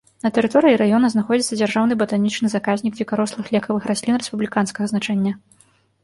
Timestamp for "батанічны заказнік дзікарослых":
2.01-3.51